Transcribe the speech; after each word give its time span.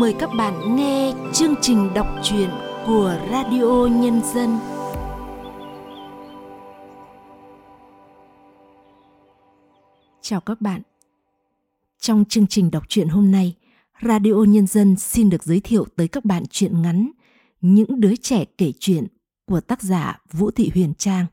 mời 0.00 0.14
các 0.18 0.30
bạn 0.38 0.76
nghe 0.76 1.12
chương 1.32 1.54
trình 1.62 1.94
đọc 1.94 2.06
truyện 2.22 2.50
của 2.86 3.18
Radio 3.30 3.86
Nhân 3.86 4.20
dân. 4.34 4.58
Chào 10.20 10.40
các 10.40 10.60
bạn. 10.60 10.82
Trong 12.00 12.24
chương 12.24 12.46
trình 12.46 12.70
đọc 12.70 12.82
truyện 12.88 13.08
hôm 13.08 13.30
nay, 13.30 13.54
Radio 14.02 14.44
Nhân 14.48 14.66
dân 14.66 14.96
xin 14.96 15.30
được 15.30 15.44
giới 15.44 15.60
thiệu 15.60 15.86
tới 15.96 16.08
các 16.08 16.24
bạn 16.24 16.42
truyện 16.50 16.82
ngắn 16.82 17.10
Những 17.60 18.00
đứa 18.00 18.16
trẻ 18.16 18.44
kể 18.58 18.72
chuyện 18.80 19.06
của 19.46 19.60
tác 19.60 19.82
giả 19.82 20.20
Vũ 20.32 20.50
Thị 20.50 20.70
Huyền 20.74 20.94
Trang. 20.98 21.26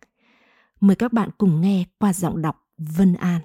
Mời 0.79 0.95
các 0.95 1.13
bạn 1.13 1.29
cùng 1.37 1.61
nghe 1.61 1.85
qua 1.99 2.13
giọng 2.13 2.41
đọc 2.41 2.55
Vân 2.77 3.13
An. 3.13 3.41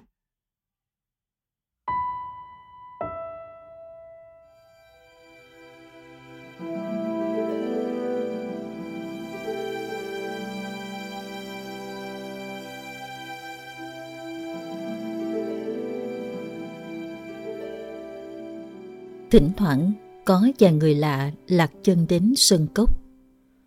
Thỉnh 19.31 19.50
thoảng 19.57 19.93
có 20.25 20.49
vài 20.59 20.73
người 20.73 20.95
lạ 20.95 21.31
lạc 21.49 21.71
chân 21.82 22.07
đến 22.09 22.32
sân 22.36 22.67
cốc. 22.75 23.00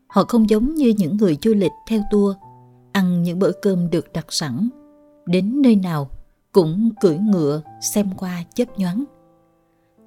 Họ 0.08 0.24
không 0.24 0.50
giống 0.50 0.76
như 0.76 0.94
những 0.98 1.18
người 1.18 1.38
du 1.42 1.54
lịch 1.54 1.72
theo 1.88 2.02
tour, 2.12 2.36
ăn 2.92 3.24
những 3.24 3.40
bữa 3.40 3.52
cơm 3.62 3.90
được 3.90 4.14
đặt 4.14 4.26
sẵn. 4.30 4.70
Đến 5.26 5.62
nơi 5.62 5.76
nào 5.76 6.10
cũng 6.52 6.90
cưỡi 7.02 7.18
ngựa 7.18 7.62
xem 7.94 8.10
qua 8.18 8.44
chớp 8.55 8.80
nhoáng. 8.80 9.04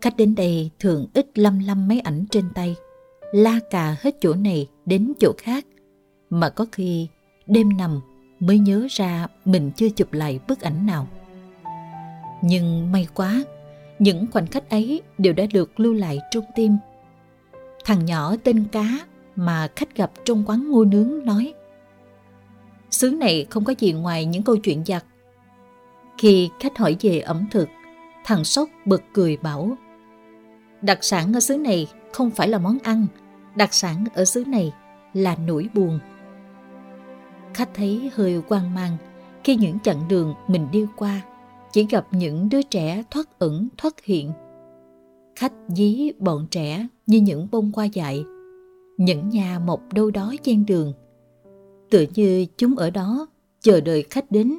Khách 0.00 0.16
đến 0.16 0.34
đây 0.34 0.70
thường 0.78 1.06
ít 1.14 1.38
lăm 1.38 1.58
lăm 1.58 1.88
máy 1.88 2.00
ảnh 2.00 2.24
trên 2.30 2.44
tay, 2.54 2.76
la 3.32 3.60
cà 3.70 3.96
hết 4.00 4.16
chỗ 4.20 4.34
này 4.34 4.66
đến 4.86 5.12
chỗ 5.20 5.32
khác, 5.38 5.66
mà 6.30 6.50
có 6.50 6.66
khi 6.72 7.08
đêm 7.46 7.76
nằm 7.76 8.00
mới 8.40 8.58
nhớ 8.58 8.86
ra 8.90 9.26
mình 9.44 9.70
chưa 9.76 9.88
chụp 9.88 10.12
lại 10.12 10.40
bức 10.48 10.60
ảnh 10.60 10.86
nào. 10.86 11.08
Nhưng 12.42 12.92
may 12.92 13.08
quá, 13.14 13.44
những 13.98 14.26
khoảnh 14.32 14.46
khắc 14.46 14.70
ấy 14.70 15.02
đều 15.18 15.32
đã 15.32 15.44
được 15.52 15.80
lưu 15.80 15.94
lại 15.94 16.18
trong 16.30 16.44
tim. 16.54 16.76
Thằng 17.84 18.04
nhỏ 18.04 18.34
tên 18.44 18.64
Cá 18.72 18.98
mà 19.36 19.68
khách 19.76 19.96
gặp 19.96 20.10
trong 20.24 20.44
quán 20.46 20.70
ngô 20.70 20.84
nướng 20.84 21.24
nói 21.24 21.54
Xứ 22.90 23.10
này 23.10 23.46
không 23.50 23.64
có 23.64 23.74
gì 23.78 23.92
ngoài 23.92 24.24
những 24.24 24.42
câu 24.42 24.56
chuyện 24.56 24.84
giặc. 24.84 25.04
Khi 26.18 26.50
khách 26.60 26.78
hỏi 26.78 26.96
về 27.00 27.20
ẩm 27.20 27.46
thực, 27.50 27.68
thằng 28.24 28.44
Sóc 28.44 28.68
bật 28.84 29.02
cười 29.12 29.36
bảo 29.36 29.76
Đặc 30.82 30.98
sản 31.00 31.32
ở 31.32 31.40
xứ 31.40 31.56
này 31.56 31.86
không 32.12 32.30
phải 32.30 32.48
là 32.48 32.58
món 32.58 32.78
ăn, 32.82 33.06
đặc 33.54 33.74
sản 33.74 34.04
ở 34.14 34.24
xứ 34.24 34.44
này 34.44 34.72
là 35.12 35.36
nỗi 35.46 35.68
buồn. 35.74 35.98
Khách 37.54 37.68
thấy 37.74 38.10
hơi 38.14 38.42
quan 38.48 38.74
mang 38.74 38.96
khi 39.44 39.56
những 39.56 39.78
chặng 39.80 40.08
đường 40.08 40.34
mình 40.48 40.68
đi 40.72 40.86
qua 40.96 41.20
chỉ 41.74 41.86
gặp 41.90 42.06
những 42.10 42.48
đứa 42.48 42.62
trẻ 42.62 43.02
thoát 43.10 43.38
ẩn 43.38 43.68
thoát 43.76 44.04
hiện. 44.04 44.32
Khách 45.36 45.52
dí 45.68 46.10
bọn 46.18 46.46
trẻ 46.50 46.86
như 47.06 47.20
những 47.20 47.48
bông 47.52 47.72
hoa 47.74 47.84
dại, 47.84 48.24
những 48.98 49.28
nhà 49.28 49.58
mọc 49.58 49.92
đâu 49.92 50.10
đó 50.10 50.34
ven 50.44 50.66
đường. 50.66 50.92
Tựa 51.90 52.04
như 52.14 52.46
chúng 52.56 52.76
ở 52.76 52.90
đó 52.90 53.26
chờ 53.60 53.80
đợi 53.80 54.04
khách 54.10 54.30
đến 54.30 54.58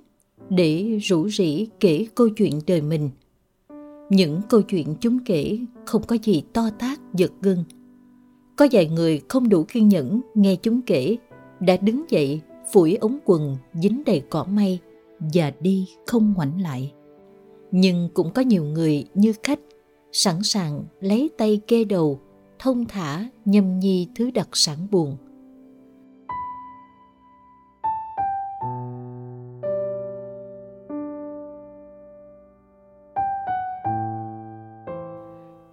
để 0.49 0.99
rủ 1.03 1.29
rỉ 1.29 1.67
kể 1.79 2.07
câu 2.15 2.29
chuyện 2.29 2.59
đời 2.67 2.81
mình. 2.81 3.09
Những 4.09 4.41
câu 4.49 4.61
chuyện 4.61 4.95
chúng 4.99 5.19
kể 5.25 5.59
không 5.85 6.01
có 6.07 6.17
gì 6.23 6.43
to 6.53 6.69
tác 6.79 6.99
giật 7.13 7.31
gân. 7.41 7.63
Có 8.55 8.67
vài 8.71 8.87
người 8.87 9.21
không 9.27 9.49
đủ 9.49 9.65
kiên 9.67 9.89
nhẫn 9.89 10.21
nghe 10.33 10.55
chúng 10.55 10.81
kể, 10.81 11.17
đã 11.59 11.77
đứng 11.77 12.03
dậy 12.09 12.41
phủi 12.73 12.95
ống 12.95 13.17
quần 13.25 13.57
dính 13.73 14.03
đầy 14.05 14.23
cỏ 14.29 14.43
may 14.43 14.79
và 15.33 15.51
đi 15.59 15.87
không 16.05 16.33
ngoảnh 16.37 16.61
lại 16.61 16.91
nhưng 17.71 18.09
cũng 18.13 18.31
có 18.33 18.41
nhiều 18.41 18.63
người 18.63 19.05
như 19.13 19.33
khách 19.43 19.59
sẵn 20.11 20.43
sàng 20.43 20.83
lấy 20.99 21.29
tay 21.37 21.61
kê 21.67 21.83
đầu, 21.83 22.19
thông 22.59 22.85
thả, 22.85 23.25
nhâm 23.45 23.79
nhi 23.79 24.07
thứ 24.15 24.31
đặc 24.31 24.49
sản 24.53 24.87
buồn. 24.91 25.17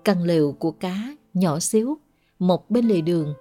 Căn 0.05 0.23
lều 0.23 0.53
của 0.53 0.71
cá 0.71 1.17
nhỏ 1.35 1.59
xíu, 1.61 1.99
một 2.39 2.71
bên 2.71 2.85
lề 2.85 3.01
đường, 3.01 3.35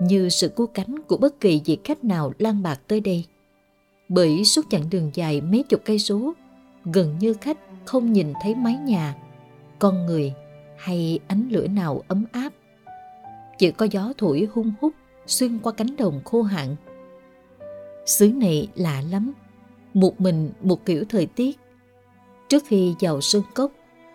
như 0.00 0.28
sự 0.28 0.48
cứu 0.48 0.66
cánh 0.66 0.98
của 1.08 1.16
bất 1.16 1.40
kỳ 1.40 1.60
vị 1.64 1.78
khách 1.84 2.04
nào 2.04 2.32
lan 2.38 2.62
bạc 2.62 2.80
tới 2.88 3.00
đây. 3.00 3.24
Bởi 4.08 4.44
suốt 4.44 4.64
chặng 4.70 4.90
đường 4.90 5.10
dài 5.14 5.40
mấy 5.40 5.62
chục 5.62 5.80
cây 5.84 5.98
số, 5.98 6.32
gần 6.84 7.16
như 7.18 7.34
khách 7.34 7.58
không 7.88 8.12
nhìn 8.12 8.32
thấy 8.42 8.54
mái 8.54 8.74
nhà, 8.74 9.14
con 9.78 10.06
người 10.06 10.34
hay 10.78 11.18
ánh 11.28 11.48
lửa 11.50 11.66
nào 11.66 12.02
ấm 12.08 12.24
áp. 12.32 12.52
Chỉ 13.58 13.70
có 13.70 13.86
gió 13.90 14.12
thổi 14.18 14.48
hung 14.52 14.72
hút 14.80 14.92
xuyên 15.26 15.58
qua 15.58 15.72
cánh 15.72 15.96
đồng 15.96 16.20
khô 16.24 16.42
hạn. 16.42 16.76
Xứ 18.06 18.28
này 18.28 18.68
lạ 18.74 19.02
lắm, 19.10 19.32
một 19.94 20.20
mình 20.20 20.50
một 20.62 20.84
kiểu 20.84 21.04
thời 21.08 21.26
tiết. 21.26 21.58
Trước 22.48 22.62
khi 22.66 22.94
vào 23.00 23.20
sơn 23.20 23.42
cốc, 23.54 23.72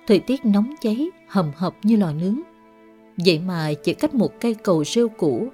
thời 0.07 0.19
tiết 0.19 0.45
nóng 0.45 0.73
cháy, 0.81 1.07
hầm 1.27 1.51
hập 1.55 1.75
như 1.83 1.95
lò 1.95 2.13
nướng. 2.13 2.39
Vậy 3.25 3.39
mà 3.39 3.73
chỉ 3.83 3.93
cách 3.93 4.13
một 4.13 4.33
cây 4.39 4.53
cầu 4.53 4.83
rêu 4.83 5.09
cũ, 5.09 5.47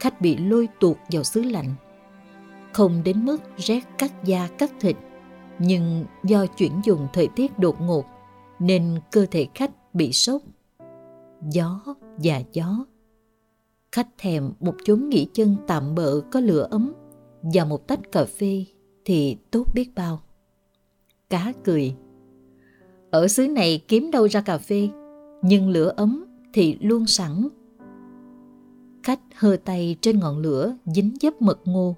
khách 0.00 0.20
bị 0.20 0.36
lôi 0.36 0.68
tuột 0.80 0.96
vào 1.10 1.22
xứ 1.24 1.42
lạnh. 1.42 1.74
Không 2.72 3.02
đến 3.04 3.24
mức 3.24 3.42
rét 3.56 3.80
cắt 3.98 4.24
da 4.24 4.48
cắt 4.58 4.70
thịt, 4.80 4.96
nhưng 5.60 6.04
do 6.24 6.46
chuyển 6.46 6.72
dùng 6.84 7.08
thời 7.12 7.28
tiết 7.28 7.58
đột 7.58 7.80
ngột 7.80 8.04
nên 8.58 9.00
cơ 9.12 9.26
thể 9.30 9.46
khách 9.54 9.94
bị 9.94 10.12
sốc. 10.12 10.42
Gió 11.50 11.80
và 12.16 12.42
gió. 12.52 12.84
Khách 13.92 14.08
thèm 14.18 14.52
một 14.60 14.74
chốn 14.84 15.08
nghỉ 15.08 15.26
chân 15.32 15.56
tạm 15.66 15.94
bợ 15.94 16.20
có 16.20 16.40
lửa 16.40 16.68
ấm 16.70 16.92
và 17.42 17.64
một 17.64 17.86
tách 17.86 18.12
cà 18.12 18.24
phê 18.24 18.64
thì 19.04 19.36
tốt 19.50 19.64
biết 19.74 19.90
bao. 19.94 20.20
Cá 21.30 21.52
cười. 21.64 21.94
Ở 23.10 23.28
xứ 23.28 23.48
này 23.48 23.84
kiếm 23.88 24.10
đâu 24.10 24.28
ra 24.28 24.40
cà 24.40 24.58
phê, 24.58 24.88
nhưng 25.42 25.70
lửa 25.70 25.92
ấm 25.96 26.24
thì 26.52 26.78
luôn 26.80 27.06
sẵn. 27.06 27.48
Khách 29.02 29.20
hơ 29.34 29.56
tay 29.64 29.96
trên 30.00 30.18
ngọn 30.18 30.38
lửa 30.38 30.76
dính 30.84 31.16
dấp 31.20 31.42
mật 31.42 31.60
ngô. 31.64 31.96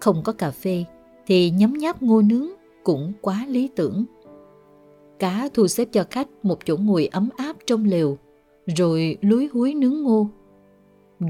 Không 0.00 0.22
có 0.24 0.32
cà 0.32 0.50
phê 0.50 0.84
thì 1.26 1.50
nhấm 1.50 1.72
nháp 1.72 2.02
ngô 2.02 2.22
nướng 2.22 2.57
cũng 2.88 3.12
quá 3.20 3.46
lý 3.48 3.70
tưởng. 3.76 4.04
Cá 5.18 5.48
thu 5.54 5.66
xếp 5.66 5.88
cho 5.92 6.04
khách 6.10 6.28
một 6.42 6.58
chỗ 6.64 6.76
ngồi 6.76 7.06
ấm 7.06 7.28
áp 7.36 7.56
trong 7.66 7.84
lều, 7.84 8.18
rồi 8.76 9.16
lúi 9.20 9.48
húi 9.52 9.74
nướng 9.74 10.02
ngô. 10.02 10.28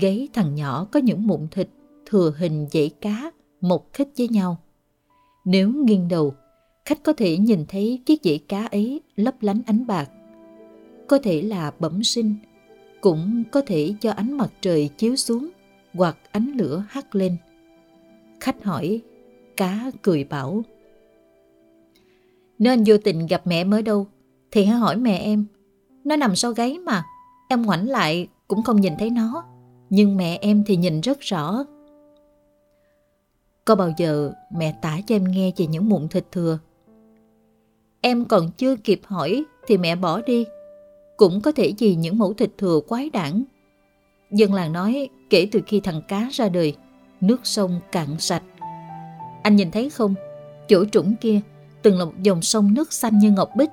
Gáy 0.01 0.29
thằng 0.33 0.55
nhỏ 0.55 0.87
có 0.93 1.01
những 1.01 1.27
mụn 1.27 1.49
thịt 1.51 1.69
thừa 2.07 2.33
hình 2.39 2.67
dãy 2.73 2.91
cá 3.01 3.31
một 3.61 3.93
khích 3.93 4.09
với 4.19 4.29
nhau. 4.29 4.59
Nếu 5.45 5.71
nghiêng 5.71 6.09
đầu, 6.09 6.35
khách 6.85 7.03
có 7.03 7.13
thể 7.13 7.37
nhìn 7.39 7.65
thấy 7.69 8.03
chiếc 8.07 8.21
dãy 8.23 8.39
cá 8.49 8.67
ấy 8.67 9.01
lấp 9.17 9.35
lánh 9.41 9.63
ánh 9.67 9.87
bạc. 9.87 10.11
Có 11.09 11.19
thể 11.23 11.43
là 11.43 11.73
bẩm 11.79 12.05
sinh, 12.05 12.35
cũng 13.01 13.43
có 13.53 13.63
thể 13.67 13.95
cho 14.01 14.11
ánh 14.11 14.33
mặt 14.37 14.51
trời 14.61 14.91
chiếu 14.97 15.17
xuống 15.17 15.49
hoặc 15.95 16.17
ánh 16.33 16.53
lửa 16.57 16.85
hắt 16.89 17.15
lên. 17.15 17.37
Khách 18.41 18.65
hỏi, 18.65 19.01
cá 19.57 19.91
cười 20.03 20.25
bảo, 20.25 20.65
nếu 22.59 22.73
anh 22.73 22.85
vô 22.87 22.97
tình 23.05 23.27
gặp 23.27 23.47
mẹ 23.47 23.65
mới 23.65 23.83
đâu. 23.83 24.07
Thì 24.51 24.65
hãy 24.65 24.79
hỏi 24.79 24.97
mẹ 24.97 25.19
em, 25.19 25.47
Nó 26.05 26.17
nằm 26.17 26.37
sau 26.37 26.53
gáy 26.53 26.79
mà, 26.79 27.05
Em 27.49 27.63
ngoảnh 27.63 27.89
lại 27.89 28.29
cũng 28.49 28.63
không 28.63 28.81
nhìn 28.81 28.93
thấy 28.99 29.11
nó. 29.11 29.45
Nhưng 29.91 30.17
mẹ 30.17 30.39
em 30.41 30.65
thì 30.67 30.77
nhìn 30.77 31.01
rất 31.01 31.21
rõ. 31.21 31.65
Có 33.65 33.75
bao 33.75 33.91
giờ 33.97 34.33
mẹ 34.57 34.79
tả 34.83 34.99
cho 35.07 35.15
em 35.15 35.25
nghe 35.25 35.53
về 35.57 35.67
những 35.67 35.89
mụn 35.89 36.09
thịt 36.09 36.25
thừa? 36.33 36.59
Em 38.01 38.25
còn 38.25 38.51
chưa 38.57 38.77
kịp 38.77 39.01
hỏi 39.05 39.45
Thì 39.67 39.79
mẹ 39.79 39.97
bỏ 39.97 40.21
đi. 40.21 40.47
Cũng 41.17 41.41
có 41.41 41.53
thể 41.53 41.73
vì 41.79 41.95
những 41.95 42.19
mẫu 42.19 42.35
thịt 42.35 42.51
thừa 42.59 42.81
quái 42.89 43.11
đản. 43.11 43.45
Dân 44.31 44.55
làng 44.55 44.73
nói 44.73 45.09
kể 45.31 45.49
từ 45.53 45.61
khi 45.67 45.81
thằng 45.81 46.03
cá 46.09 46.29
ra 46.33 46.49
đời, 46.49 46.77
Nước 47.21 47.41
sông 47.45 47.81
cạn 47.93 48.09
sạch. 48.19 48.43
Anh 49.43 49.57
nhìn 49.57 49.71
thấy 49.71 49.91
không? 49.91 50.15
Chỗ 50.69 50.85
trũng 50.85 51.15
kia 51.21 51.41
từng 51.83 51.99
là 51.99 52.05
một 52.05 52.13
dòng 52.23 52.43
sông 52.43 52.75
nước 52.75 52.93
xanh 52.93 53.19
như 53.19 53.31
ngọc 53.31 53.51
bích. 53.57 53.71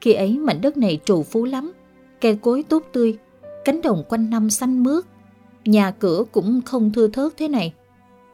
Khi 0.00 0.12
ấy 0.12 0.38
mảnh 0.38 0.60
đất 0.60 0.76
này 0.76 0.98
trù 1.04 1.22
phú 1.22 1.44
lắm, 1.44 1.72
cây 2.20 2.38
cối 2.42 2.64
tốt 2.68 2.82
tươi, 2.92 3.18
cánh 3.64 3.82
đồng 3.82 4.04
quanh 4.08 4.30
năm 4.30 4.50
xanh 4.50 4.82
mướt, 4.82 5.04
nhà 5.64 5.90
cửa 5.90 6.24
cũng 6.32 6.60
không 6.62 6.92
thưa 6.92 7.08
thớt 7.08 7.36
thế 7.36 7.48
này. 7.48 7.72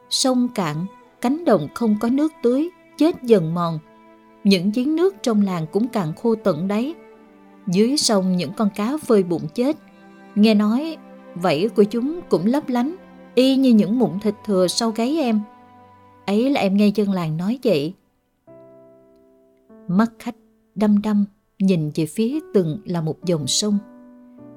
Sông 0.09 0.47
cạn, 0.55 0.85
cánh 1.21 1.45
đồng 1.45 1.67
không 1.73 1.97
có 1.99 2.09
nước 2.09 2.31
tưới, 2.43 2.69
chết 2.97 3.23
dần 3.23 3.53
mòn. 3.53 3.79
Những 4.43 4.71
giếng 4.75 4.95
nước 4.95 5.15
trong 5.21 5.41
làng 5.41 5.65
cũng 5.71 5.87
cạn 5.87 6.13
khô 6.21 6.35
tận 6.35 6.67
đáy. 6.67 6.93
Dưới 7.67 7.97
sông 7.97 8.37
những 8.37 8.51
con 8.53 8.69
cá 8.75 8.97
phơi 8.97 9.23
bụng 9.23 9.47
chết, 9.53 9.77
Nghe 10.35 10.53
nói 10.53 10.97
vảy 11.35 11.69
của 11.75 11.83
chúng 11.83 12.19
cũng 12.29 12.45
lấp 12.45 12.69
lánh, 12.69 12.95
y 13.35 13.55
như 13.55 13.69
những 13.69 13.99
mụn 13.99 14.19
thịt 14.19 14.35
thừa 14.45 14.67
sau 14.67 14.91
gáy 14.91 15.17
em. 15.17 15.41
Ấy 16.25 16.49
là 16.49 16.61
em 16.61 16.77
nghe 16.77 16.87
dân 16.87 17.11
làng 17.11 17.37
nói 17.37 17.59
vậy. 17.63 17.93
Mắt 19.91 20.11
khách 20.19 20.35
đăm 20.75 21.01
đăm 21.01 21.25
nhìn 21.59 21.91
về 21.95 22.05
phía 22.05 22.39
từng 22.53 22.77
là 22.85 23.01
một 23.01 23.25
dòng 23.25 23.47
sông. 23.47 23.77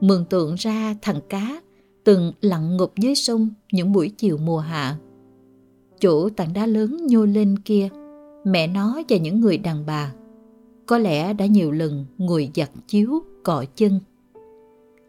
Mường 0.01 0.25
tượng 0.25 0.55
ra 0.55 0.95
thằng 1.03 1.21
cá 1.29 1.61
từng 2.05 2.33
lặn 2.41 2.77
ngục 2.77 2.93
dưới 2.97 3.15
sông 3.15 3.49
những 3.73 3.93
buổi 3.93 4.09
chiều 4.09 4.37
mùa 4.37 4.59
hạ. 4.59 4.97
Chỗ 6.01 6.29
tảng 6.29 6.53
đá 6.53 6.67
lớn 6.67 7.07
nhô 7.07 7.25
lên 7.25 7.59
kia, 7.65 7.89
mẹ 8.45 8.67
nó 8.67 9.03
và 9.09 9.17
những 9.17 9.41
người 9.41 9.59
đàn 9.59 9.87
bà 9.87 10.13
có 10.87 10.99
lẽ 10.99 11.33
đã 11.33 11.47
nhiều 11.47 11.73
lần 11.73 12.07
ngồi 12.19 12.51
giặt 12.55 12.71
chiếu, 12.87 13.23
cọ 13.43 13.65
chân. 13.75 14.01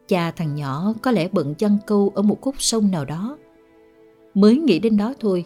Cha 0.08 0.32
thằng 0.32 0.56
nhỏ 0.56 0.94
có 1.02 1.12
lẽ 1.12 1.28
bận 1.32 1.56
chăn 1.56 1.78
câu 1.88 2.12
ở 2.16 2.22
một 2.22 2.42
khúc 2.42 2.56
sông 2.58 2.92
nào 2.92 3.06
đó. 3.06 3.38
Mới 4.34 4.58
nghĩ 4.58 4.80
đến 4.80 4.98
đó 4.98 5.14
thôi, 5.20 5.46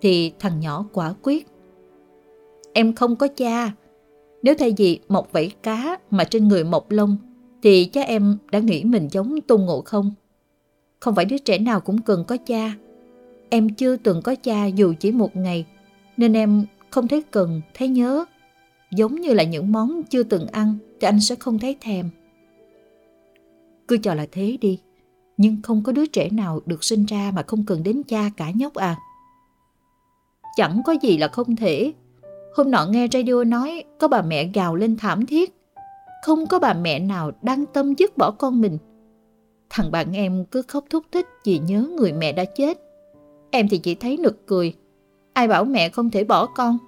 thì 0.00 0.32
thằng 0.38 0.60
nhỏ 0.60 0.86
quả 0.92 1.14
quyết. 1.22 1.46
Em 2.72 2.94
không 2.94 3.16
có 3.16 3.28
cha. 3.28 3.72
Nếu 4.42 4.54
thay 4.58 4.74
vì 4.76 5.00
một 5.08 5.32
vảy 5.32 5.50
cá 5.62 5.98
mà 6.10 6.24
trên 6.24 6.48
người 6.48 6.64
mọc 6.64 6.90
lông, 6.90 7.16
thì 7.62 7.84
cha 7.84 8.02
em 8.02 8.38
đã 8.50 8.58
nghĩ 8.58 8.84
mình 8.84 9.08
giống 9.10 9.40
tôn 9.40 9.60
ngộ 9.60 9.80
không. 9.80 10.14
Không 11.00 11.14
phải 11.14 11.24
đứa 11.24 11.38
trẻ 11.38 11.58
nào 11.58 11.80
cũng 11.80 12.02
cần 12.02 12.24
có 12.24 12.36
cha. 12.36 12.72
Em 13.50 13.68
chưa 13.68 13.96
từng 13.96 14.22
có 14.22 14.34
cha 14.34 14.66
dù 14.66 14.94
chỉ 15.00 15.12
một 15.12 15.36
ngày, 15.36 15.66
nên 16.16 16.32
em 16.32 16.64
không 16.90 17.08
thấy 17.08 17.22
cần, 17.30 17.60
thấy 17.74 17.88
nhớ. 17.88 18.24
Giống 18.90 19.20
như 19.20 19.34
là 19.34 19.44
những 19.44 19.72
món 19.72 20.02
chưa 20.02 20.22
từng 20.22 20.46
ăn 20.46 20.78
thì 21.00 21.06
anh 21.06 21.20
sẽ 21.20 21.34
không 21.34 21.58
thấy 21.58 21.76
thèm. 21.80 22.10
Cứ 23.88 23.98
cho 24.02 24.14
là 24.14 24.26
thế 24.32 24.56
đi, 24.60 24.78
nhưng 25.36 25.62
không 25.62 25.82
có 25.82 25.92
đứa 25.92 26.06
trẻ 26.06 26.30
nào 26.30 26.60
được 26.66 26.84
sinh 26.84 27.04
ra 27.04 27.32
mà 27.34 27.42
không 27.42 27.64
cần 27.66 27.82
đến 27.82 28.02
cha 28.02 28.30
cả 28.36 28.50
nhóc 28.54 28.74
à. 28.74 28.96
Chẳng 30.56 30.82
có 30.84 30.94
gì 31.02 31.18
là 31.18 31.28
không 31.28 31.56
thể. 31.56 31.92
Hôm 32.58 32.70
nọ 32.70 32.86
nghe 32.86 33.08
radio 33.12 33.44
nói 33.44 33.84
có 33.98 34.08
bà 34.08 34.22
mẹ 34.22 34.44
gào 34.44 34.76
lên 34.76 34.96
thảm 34.96 35.26
thiết. 35.26 35.54
Không 36.22 36.46
có 36.46 36.58
bà 36.58 36.74
mẹ 36.74 36.98
nào 36.98 37.30
đăng 37.42 37.66
tâm 37.66 37.94
dứt 37.94 38.16
bỏ 38.16 38.30
con 38.30 38.60
mình. 38.60 38.78
Thằng 39.70 39.90
bạn 39.90 40.12
em 40.12 40.44
cứ 40.44 40.62
khóc 40.62 40.84
thúc 40.90 41.04
thích 41.12 41.26
vì 41.44 41.58
nhớ 41.58 41.84
người 41.96 42.12
mẹ 42.12 42.32
đã 42.32 42.44
chết. 42.44 42.78
Em 43.50 43.68
thì 43.68 43.78
chỉ 43.78 43.94
thấy 43.94 44.16
nực 44.16 44.46
cười. 44.46 44.74
Ai 45.32 45.48
bảo 45.48 45.64
mẹ 45.64 45.88
không 45.88 46.10
thể 46.10 46.24
bỏ 46.24 46.46
con? 46.46 46.78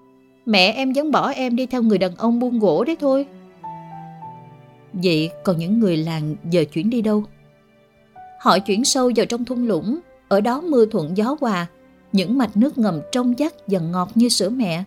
Mẹ 0.46 0.72
em 0.72 0.92
vẫn 0.92 1.10
bỏ 1.10 1.28
em 1.28 1.56
đi 1.56 1.66
theo 1.66 1.82
người 1.82 1.98
đàn 1.98 2.16
ông 2.16 2.40
buôn 2.40 2.58
gỗ 2.58 2.84
đấy 2.84 2.96
thôi. 3.00 3.26
Vậy 4.92 5.30
còn 5.44 5.58
những 5.58 5.80
người 5.80 5.96
làng 5.96 6.36
giờ 6.50 6.64
chuyển 6.72 6.90
đi 6.90 7.02
đâu? 7.02 7.24
Họ 8.40 8.58
chuyển 8.58 8.84
sâu 8.84 9.10
vào 9.16 9.26
trong 9.26 9.44
thung 9.44 9.68
lũng, 9.68 9.98
ở 10.28 10.40
đó 10.40 10.60
mưa 10.60 10.86
thuận 10.86 11.16
gió 11.16 11.36
hòa, 11.40 11.66
những 12.12 12.38
mạch 12.38 12.56
nước 12.56 12.78
ngầm 12.78 13.00
trong 13.12 13.34
vắt 13.38 13.52
và 13.66 13.78
ngọt 13.78 14.08
như 14.14 14.28
sữa 14.28 14.48
mẹ. 14.48 14.84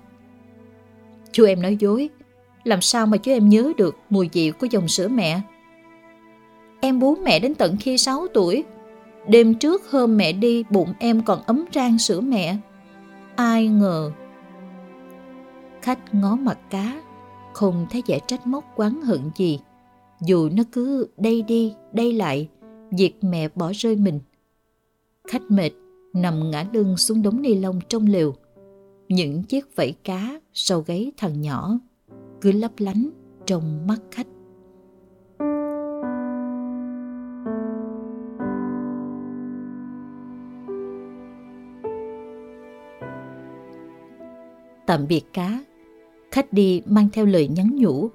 Chú 1.33 1.45
em 1.45 1.61
nói 1.61 1.77
dối, 1.79 2.09
làm 2.63 2.81
sao 2.81 3.05
mà 3.05 3.17
chú 3.17 3.31
em 3.31 3.49
nhớ 3.49 3.71
được 3.77 3.97
mùi 4.09 4.29
vị 4.33 4.51
của 4.51 4.67
dòng 4.71 4.87
sữa 4.87 5.07
mẹ? 5.07 5.41
Em 6.81 6.99
bú 6.99 7.15
mẹ 7.15 7.39
đến 7.39 7.55
tận 7.55 7.77
khi 7.79 7.97
6 7.97 8.27
tuổi. 8.33 8.63
Đêm 9.27 9.55
trước 9.55 9.91
hôm 9.91 10.17
mẹ 10.17 10.33
đi 10.33 10.63
bụng 10.69 10.93
em 10.99 11.21
còn 11.21 11.41
ấm 11.45 11.65
rang 11.73 11.97
sữa 11.97 12.21
mẹ. 12.21 12.57
Ai 13.35 13.67
ngờ. 13.67 14.11
Khách 15.81 16.13
ngó 16.15 16.35
mặt 16.35 16.59
cá, 16.69 17.01
không 17.53 17.87
thấy 17.89 18.03
vẻ 18.07 18.19
trách 18.27 18.47
móc 18.47 18.63
quán 18.75 19.01
hận 19.01 19.19
gì. 19.35 19.59
Dù 20.21 20.49
nó 20.49 20.63
cứ 20.71 21.07
đây 21.17 21.41
đi, 21.41 21.73
đây 21.93 22.13
lại, 22.13 22.49
việc 22.91 23.13
mẹ 23.21 23.47
bỏ 23.55 23.71
rơi 23.75 23.95
mình. 23.95 24.19
Khách 25.27 25.51
mệt, 25.51 25.71
nằm 26.13 26.51
ngã 26.51 26.65
lưng 26.73 26.97
xuống 26.97 27.21
đống 27.21 27.41
ni 27.41 27.55
lông 27.55 27.79
trong 27.89 28.07
lều. 28.07 28.35
Những 29.13 29.43
chiếc 29.43 29.75
vẫy 29.75 29.95
cá 30.03 30.39
sau 30.53 30.81
gáy 30.81 31.11
thằng 31.17 31.41
nhỏ 31.41 31.79
cứ 32.41 32.51
lấp 32.51 32.71
lánh 32.77 33.09
trong 33.45 33.87
mắt 33.87 34.01
khách. 34.11 34.27
Tạm 44.87 45.07
biệt 45.07 45.23
cá, 45.33 45.63
khách 46.31 46.53
đi 46.53 46.81
mang 46.85 47.07
theo 47.13 47.25
lời 47.25 47.47
nhắn 47.47 47.75
nhủ. 47.75 48.09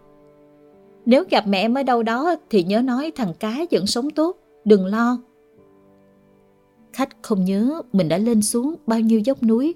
Nếu 1.07 1.25
gặp 1.31 1.45
mẹ 1.47 1.61
em 1.61 1.75
ở 1.75 1.83
đâu 1.83 2.03
đó 2.03 2.35
thì 2.51 2.65
nhớ 2.65 2.83
nói 2.83 3.13
thằng 3.17 3.33
cá 3.41 3.59
vẫn 3.71 3.87
sống 3.87 4.11
tốt, 4.11 4.37
đừng 4.65 4.87
lo. 4.87 5.19
Khách 6.93 7.23
không 7.23 7.45
nhớ 7.45 7.83
mình 7.93 8.09
đã 8.09 8.19
lên 8.19 8.43
xuống 8.43 8.75
bao 8.87 9.01
nhiêu 9.01 9.21
dốc 9.21 9.43
núi, 9.43 9.75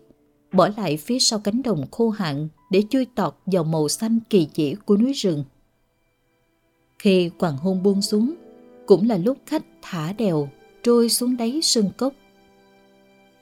bỏ 0.52 0.68
lại 0.76 0.96
phía 0.96 1.18
sau 1.18 1.38
cánh 1.38 1.62
đồng 1.62 1.90
khô 1.90 2.10
hạn 2.10 2.48
để 2.70 2.82
chui 2.90 3.04
tọt 3.04 3.34
vào 3.46 3.64
màu 3.64 3.88
xanh 3.88 4.18
kỳ 4.30 4.44
chỉ 4.44 4.74
của 4.74 4.96
núi 4.96 5.12
rừng. 5.12 5.44
Khi 6.98 7.30
hoàng 7.38 7.56
hôn 7.56 7.82
buông 7.82 8.02
xuống, 8.02 8.34
cũng 8.86 9.08
là 9.08 9.16
lúc 9.16 9.38
khách 9.46 9.64
thả 9.82 10.12
đèo 10.12 10.48
trôi 10.82 11.08
xuống 11.08 11.36
đáy 11.36 11.60
sân 11.62 11.90
cốc. 11.96 12.12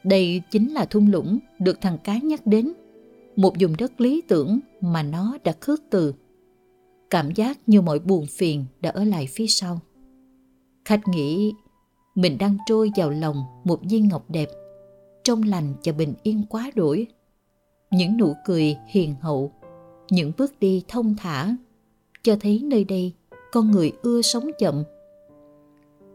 Đây 0.05 0.43
chính 0.51 0.73
là 0.73 0.85
thung 0.85 1.11
lũng 1.11 1.39
được 1.59 1.81
thằng 1.81 1.99
cá 2.05 2.19
nhắc 2.19 2.47
đến, 2.47 2.73
một 3.37 3.55
vùng 3.61 3.77
đất 3.77 4.01
lý 4.01 4.23
tưởng 4.29 4.61
mà 4.81 5.03
nó 5.03 5.39
đã 5.45 5.53
khước 5.61 5.83
từ. 5.91 6.15
Cảm 7.11 7.31
giác 7.35 7.59
như 7.67 7.81
mọi 7.81 7.99
buồn 7.99 8.27
phiền 8.27 8.65
đã 8.81 8.91
ở 8.91 9.05
lại 9.05 9.27
phía 9.27 9.47
sau. 9.47 9.81
Khách 10.85 11.09
nghĩ 11.09 11.53
mình 12.15 12.39
đang 12.39 12.57
trôi 12.67 12.91
vào 12.97 13.11
lòng 13.11 13.45
một 13.65 13.81
viên 13.83 14.09
ngọc 14.09 14.31
đẹp, 14.31 14.49
trong 15.25 15.43
lành 15.43 15.75
và 15.85 15.93
bình 15.93 16.15
yên 16.23 16.43
quá 16.49 16.71
đổi. 16.75 17.07
Những 17.91 18.17
nụ 18.17 18.35
cười 18.47 18.77
hiền 18.87 19.15
hậu, 19.21 19.53
những 20.11 20.33
bước 20.39 20.61
đi 20.61 20.83
thông 20.89 21.17
thả, 21.17 21.57
cho 22.23 22.37
thấy 22.41 22.61
nơi 22.65 22.85
đây 22.85 23.13
con 23.53 23.71
người 23.71 23.93
ưa 24.03 24.23
sống 24.23 24.51
chậm. 24.59 24.85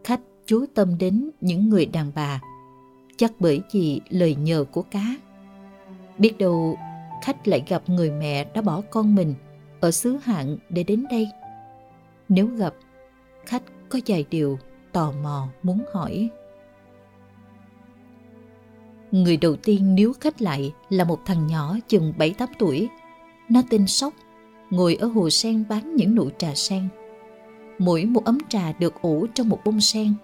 Khách 0.04 0.20
chú 0.46 0.64
tâm 0.74 0.98
đến 0.98 1.30
những 1.40 1.68
người 1.68 1.86
đàn 1.86 2.12
bà, 2.14 2.40
chắc 3.16 3.32
bởi 3.38 3.60
vì 3.72 4.00
lời 4.08 4.34
nhờ 4.34 4.64
của 4.72 4.82
cá. 4.82 5.16
Biết 6.18 6.38
đâu 6.38 6.76
khách 7.22 7.48
lại 7.48 7.62
gặp 7.68 7.82
người 7.86 8.10
mẹ 8.10 8.44
đã 8.54 8.62
bỏ 8.62 8.82
con 8.90 9.14
mình 9.14 9.34
ở 9.80 9.90
xứ 9.90 10.16
hạng 10.22 10.56
để 10.68 10.82
đến 10.82 11.04
đây. 11.10 11.28
Nếu 12.28 12.46
gặp, 12.46 12.74
khách 13.46 13.62
có 13.88 13.98
vài 14.06 14.24
điều 14.30 14.58
tò 14.92 15.12
mò 15.22 15.48
muốn 15.62 15.84
hỏi. 15.92 16.28
Người 19.16 19.36
đầu 19.36 19.56
tiên 19.56 19.94
níu 19.94 20.12
khách 20.20 20.42
lại 20.42 20.72
là 20.88 21.04
một 21.04 21.18
thằng 21.24 21.46
nhỏ 21.46 21.76
chừng 21.88 22.12
7-8 22.18 22.46
tuổi. 22.58 22.88
Nó 23.48 23.62
tên 23.70 23.86
Sóc, 23.86 24.14
ngồi 24.70 24.94
ở 24.94 25.06
hồ 25.06 25.30
sen 25.30 25.64
bán 25.68 25.96
những 25.96 26.14
nụ 26.14 26.30
trà 26.38 26.54
sen. 26.54 26.88
Mỗi 27.78 28.04
một 28.04 28.24
ấm 28.24 28.38
trà 28.48 28.72
được 28.72 29.02
ủ 29.02 29.26
trong 29.34 29.48
một 29.48 29.58
bông 29.64 29.80
sen. 29.80 30.14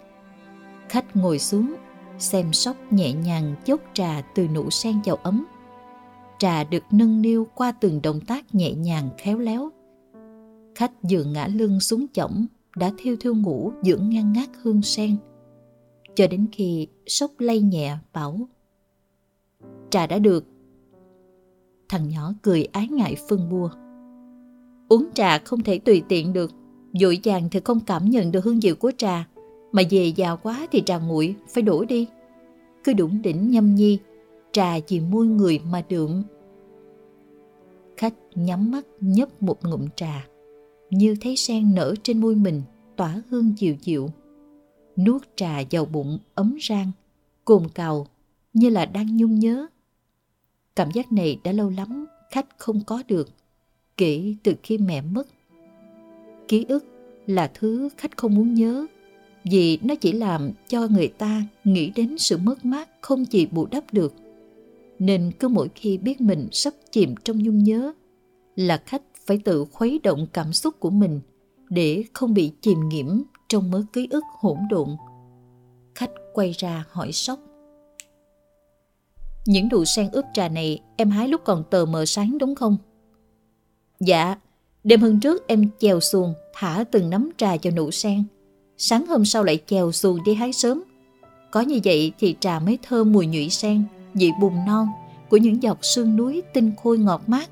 Khách 0.88 1.16
ngồi 1.16 1.38
xuống, 1.38 1.74
xem 2.18 2.52
Sóc 2.52 2.76
nhẹ 2.90 3.12
nhàng 3.12 3.54
chốt 3.64 3.80
trà 3.94 4.22
từ 4.34 4.48
nụ 4.48 4.70
sen 4.70 5.00
vào 5.04 5.16
ấm. 5.16 5.44
Trà 6.38 6.64
được 6.64 6.84
nâng 6.90 7.22
niu 7.22 7.46
qua 7.54 7.72
từng 7.72 8.02
động 8.02 8.20
tác 8.20 8.54
nhẹ 8.54 8.72
nhàng 8.72 9.10
khéo 9.18 9.38
léo. 9.38 9.70
Khách 10.74 10.92
vừa 11.10 11.24
ngã 11.24 11.46
lưng 11.46 11.80
xuống 11.80 12.06
chõng 12.14 12.46
đã 12.76 12.90
thiêu 12.98 13.16
thiêu 13.20 13.34
ngủ 13.34 13.72
dưỡng 13.82 14.08
ngăn 14.08 14.32
ngát 14.32 14.48
hương 14.62 14.82
sen 14.82 15.16
cho 16.14 16.26
đến 16.26 16.46
khi 16.52 16.86
sóc 17.06 17.30
lay 17.38 17.60
nhẹ 17.60 17.96
bảo 18.12 18.48
trà 19.92 20.06
đã 20.06 20.18
được. 20.18 20.44
Thằng 21.88 22.08
nhỏ 22.08 22.32
cười 22.42 22.64
ái 22.72 22.88
ngại 22.88 23.16
phân 23.28 23.48
bua. 23.50 23.70
Uống 24.88 25.08
trà 25.14 25.38
không 25.38 25.62
thể 25.62 25.78
tùy 25.78 26.02
tiện 26.08 26.32
được, 26.32 26.50
dội 26.92 27.20
vàng 27.24 27.48
thì 27.50 27.60
không 27.64 27.80
cảm 27.80 28.10
nhận 28.10 28.32
được 28.32 28.44
hương 28.44 28.60
diệu 28.60 28.74
của 28.74 28.92
trà, 28.96 29.28
mà 29.72 29.82
về 29.90 30.12
già 30.16 30.36
quá 30.36 30.66
thì 30.72 30.82
trà 30.86 30.98
nguội, 30.98 31.34
phải 31.48 31.62
đổ 31.62 31.84
đi. 31.84 32.06
Cứ 32.84 32.92
đủng 32.92 33.22
đỉnh 33.22 33.50
nhâm 33.50 33.74
nhi, 33.74 33.98
trà 34.52 34.78
vì 34.88 35.00
môi 35.00 35.26
người 35.26 35.60
mà 35.70 35.84
đượm. 35.88 36.22
Khách 37.96 38.14
nhắm 38.34 38.70
mắt 38.70 38.86
nhấp 39.00 39.42
một 39.42 39.64
ngụm 39.64 39.86
trà, 39.96 40.26
như 40.90 41.16
thấy 41.20 41.36
sen 41.36 41.74
nở 41.74 41.94
trên 42.02 42.20
môi 42.20 42.34
mình, 42.34 42.62
tỏa 42.96 43.22
hương 43.30 43.54
dịu 43.58 43.74
dịu. 43.80 44.08
Nuốt 44.96 45.22
trà 45.36 45.62
vào 45.70 45.84
bụng 45.84 46.18
ấm 46.34 46.58
rang, 46.68 46.90
cồn 47.44 47.62
cào, 47.74 48.06
như 48.52 48.68
là 48.68 48.86
đang 48.86 49.16
nhung 49.16 49.38
nhớ 49.38 49.66
cảm 50.76 50.90
giác 50.90 51.12
này 51.12 51.38
đã 51.44 51.52
lâu 51.52 51.70
lắm, 51.70 52.06
khách 52.30 52.46
không 52.58 52.80
có 52.86 53.02
được, 53.08 53.28
kể 53.96 54.34
từ 54.42 54.54
khi 54.62 54.78
mẹ 54.78 55.00
mất 55.00 55.28
ký 56.48 56.64
ức 56.68 56.84
là 57.26 57.50
thứ 57.54 57.88
khách 57.96 58.16
không 58.16 58.34
muốn 58.34 58.54
nhớ, 58.54 58.86
vì 59.44 59.78
nó 59.82 59.94
chỉ 59.94 60.12
làm 60.12 60.50
cho 60.68 60.88
người 60.88 61.08
ta 61.08 61.42
nghĩ 61.64 61.90
đến 61.90 62.18
sự 62.18 62.36
mất 62.36 62.64
mát 62.64 62.88
không 63.00 63.24
gì 63.24 63.46
bù 63.46 63.66
đắp 63.70 63.92
được 63.92 64.14
nên 64.98 65.32
cứ 65.38 65.48
mỗi 65.48 65.68
khi 65.74 65.98
biết 65.98 66.20
mình 66.20 66.48
sắp 66.52 66.74
chìm 66.90 67.14
trong 67.24 67.42
nhung 67.42 67.64
nhớ, 67.64 67.92
là 68.56 68.82
khách 68.86 69.02
phải 69.26 69.38
tự 69.38 69.64
khuấy 69.64 70.00
động 70.02 70.26
cảm 70.32 70.52
xúc 70.52 70.80
của 70.80 70.90
mình 70.90 71.20
để 71.68 72.04
không 72.12 72.34
bị 72.34 72.52
chìm 72.60 72.88
nghiễm 72.88 73.22
trong 73.48 73.70
mớ 73.70 73.82
ký 73.92 74.08
ức 74.10 74.24
hỗn 74.38 74.58
độn 74.70 74.88
khách 75.94 76.10
quay 76.32 76.52
ra 76.58 76.84
hỏi 76.90 77.12
sóc. 77.12 77.38
Những 79.46 79.68
đụ 79.68 79.84
sen 79.84 80.08
ướp 80.12 80.24
trà 80.34 80.48
này 80.48 80.80
em 80.96 81.10
hái 81.10 81.28
lúc 81.28 81.40
còn 81.44 81.64
tờ 81.70 81.84
mờ 81.84 82.06
sáng 82.06 82.38
đúng 82.38 82.54
không? 82.54 82.76
Dạ, 84.00 84.36
đêm 84.84 85.00
hôm 85.00 85.20
trước 85.20 85.46
em 85.48 85.68
chèo 85.78 86.00
xuồng 86.00 86.34
thả 86.54 86.84
từng 86.90 87.10
nắm 87.10 87.30
trà 87.36 87.56
cho 87.56 87.70
nụ 87.70 87.90
sen. 87.90 88.24
Sáng 88.78 89.06
hôm 89.06 89.24
sau 89.24 89.44
lại 89.44 89.58
chèo 89.66 89.92
xuồng 89.92 90.24
đi 90.24 90.34
hái 90.34 90.52
sớm. 90.52 90.82
Có 91.50 91.60
như 91.60 91.80
vậy 91.84 92.12
thì 92.18 92.36
trà 92.40 92.58
mới 92.58 92.78
thơm 92.82 93.12
mùi 93.12 93.26
nhụy 93.26 93.50
sen, 93.50 93.84
vị 94.14 94.30
bùn 94.40 94.52
non 94.66 94.88
của 95.30 95.36
những 95.36 95.62
giọt 95.62 95.78
sương 95.82 96.16
núi 96.16 96.42
tinh 96.54 96.72
khôi 96.82 96.98
ngọt 96.98 97.22
mát. 97.26 97.50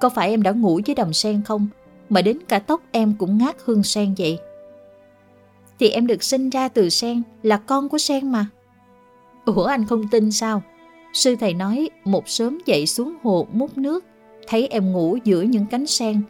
Có 0.00 0.08
phải 0.08 0.30
em 0.30 0.42
đã 0.42 0.50
ngủ 0.50 0.80
với 0.86 0.94
đầm 0.94 1.12
sen 1.12 1.42
không? 1.42 1.68
Mà 2.08 2.22
đến 2.22 2.38
cả 2.48 2.58
tóc 2.58 2.82
em 2.92 3.14
cũng 3.18 3.38
ngát 3.38 3.56
hương 3.64 3.82
sen 3.82 4.14
vậy. 4.18 4.38
Thì 5.78 5.90
em 5.90 6.06
được 6.06 6.22
sinh 6.22 6.50
ra 6.50 6.68
từ 6.68 6.88
sen, 6.88 7.22
là 7.42 7.56
con 7.56 7.88
của 7.88 7.98
sen 7.98 8.32
mà. 8.32 8.46
Ủa 9.54 9.64
anh 9.64 9.86
không 9.86 10.08
tin 10.08 10.32
sao? 10.32 10.62
Sư 11.12 11.36
thầy 11.40 11.54
nói 11.54 11.90
một 12.04 12.28
sớm 12.28 12.58
dậy 12.66 12.86
xuống 12.86 13.14
hồ 13.22 13.46
múc 13.52 13.78
nước, 13.78 14.04
thấy 14.48 14.66
em 14.66 14.92
ngủ 14.92 15.18
giữa 15.24 15.42
những 15.42 15.66
cánh 15.66 15.86
sen. 15.86 16.22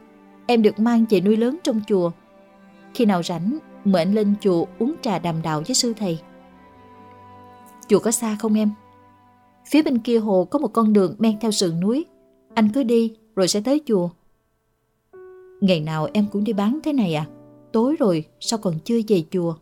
Em 0.46 0.62
được 0.62 0.78
mang 0.78 1.04
về 1.10 1.20
nuôi 1.20 1.36
lớn 1.36 1.58
trong 1.64 1.80
chùa. 1.88 2.10
Khi 2.94 3.04
nào 3.04 3.22
rảnh, 3.22 3.58
mệnh 3.84 4.14
lên 4.14 4.34
chùa 4.40 4.64
uống 4.78 4.94
trà 5.02 5.18
đàm 5.18 5.42
đạo 5.42 5.62
với 5.66 5.74
sư 5.74 5.92
thầy. 5.96 6.18
Chùa 7.88 7.98
có 7.98 8.10
xa 8.10 8.36
không 8.40 8.54
em? 8.54 8.70
Phía 9.66 9.82
bên 9.82 9.98
kia 9.98 10.18
hồ 10.18 10.44
có 10.50 10.58
một 10.58 10.72
con 10.72 10.92
đường 10.92 11.14
men 11.18 11.40
theo 11.40 11.50
sườn 11.50 11.80
núi. 11.80 12.04
Anh 12.54 12.68
cứ 12.74 12.82
đi 12.82 13.16
rồi 13.36 13.48
sẽ 13.48 13.60
tới 13.60 13.80
chùa. 13.86 14.08
Ngày 15.60 15.80
nào 15.80 16.08
em 16.12 16.26
cũng 16.32 16.44
đi 16.44 16.52
bán 16.52 16.78
thế 16.84 16.92
này 16.92 17.14
à? 17.14 17.26
Tối 17.72 17.96
rồi 17.98 18.24
sao 18.40 18.58
còn 18.58 18.74
chưa 18.84 19.00
về 19.08 19.24
chùa? 19.30 19.54